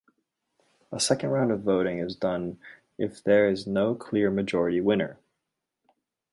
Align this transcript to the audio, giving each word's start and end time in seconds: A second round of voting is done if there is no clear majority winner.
A 0.91 0.99
second 0.99 1.29
round 1.29 1.51
of 1.51 1.61
voting 1.61 1.99
is 1.99 2.15
done 2.15 2.57
if 2.97 3.23
there 3.23 3.47
is 3.47 3.67
no 3.67 3.93
clear 3.93 4.31
majority 4.31 4.81
winner. 4.81 5.19